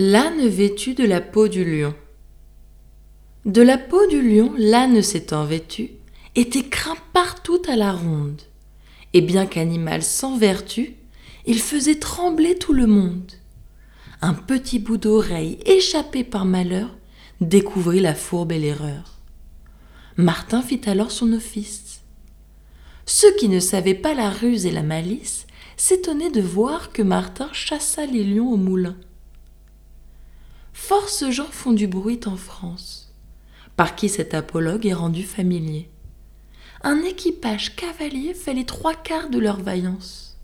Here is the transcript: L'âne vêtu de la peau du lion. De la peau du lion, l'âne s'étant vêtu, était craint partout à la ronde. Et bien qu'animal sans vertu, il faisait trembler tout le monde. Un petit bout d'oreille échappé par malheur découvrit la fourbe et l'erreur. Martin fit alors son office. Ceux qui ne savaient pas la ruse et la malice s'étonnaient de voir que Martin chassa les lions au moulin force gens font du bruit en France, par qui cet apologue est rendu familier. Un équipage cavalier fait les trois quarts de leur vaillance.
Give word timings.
L'âne 0.00 0.46
vêtu 0.46 0.94
de 0.94 1.02
la 1.02 1.20
peau 1.20 1.48
du 1.48 1.64
lion. 1.64 1.92
De 3.44 3.62
la 3.62 3.76
peau 3.76 4.06
du 4.06 4.22
lion, 4.22 4.54
l'âne 4.56 5.02
s'étant 5.02 5.44
vêtu, 5.44 5.90
était 6.36 6.68
craint 6.68 6.94
partout 7.12 7.60
à 7.68 7.74
la 7.74 7.92
ronde. 7.92 8.40
Et 9.12 9.20
bien 9.20 9.44
qu'animal 9.44 10.04
sans 10.04 10.38
vertu, 10.38 10.94
il 11.46 11.58
faisait 11.58 11.98
trembler 11.98 12.56
tout 12.56 12.72
le 12.72 12.86
monde. 12.86 13.32
Un 14.20 14.34
petit 14.34 14.78
bout 14.78 14.98
d'oreille 14.98 15.58
échappé 15.66 16.22
par 16.22 16.44
malheur 16.44 16.96
découvrit 17.40 17.98
la 17.98 18.14
fourbe 18.14 18.52
et 18.52 18.60
l'erreur. 18.60 19.18
Martin 20.16 20.62
fit 20.62 20.82
alors 20.86 21.10
son 21.10 21.32
office. 21.32 22.02
Ceux 23.04 23.34
qui 23.34 23.48
ne 23.48 23.58
savaient 23.58 23.94
pas 23.94 24.14
la 24.14 24.30
ruse 24.30 24.64
et 24.64 24.70
la 24.70 24.84
malice 24.84 25.48
s'étonnaient 25.76 26.30
de 26.30 26.40
voir 26.40 26.92
que 26.92 27.02
Martin 27.02 27.48
chassa 27.52 28.06
les 28.06 28.22
lions 28.22 28.52
au 28.52 28.56
moulin 28.56 28.94
force 31.00 31.30
gens 31.30 31.44
font 31.44 31.72
du 31.72 31.86
bruit 31.86 32.18
en 32.26 32.36
France, 32.36 33.14
par 33.76 33.94
qui 33.94 34.08
cet 34.08 34.34
apologue 34.34 34.84
est 34.84 34.94
rendu 34.94 35.22
familier. 35.22 35.88
Un 36.82 37.04
équipage 37.04 37.76
cavalier 37.76 38.34
fait 38.34 38.52
les 38.52 38.64
trois 38.64 38.94
quarts 38.94 39.30
de 39.30 39.38
leur 39.38 39.60
vaillance. 39.60 40.37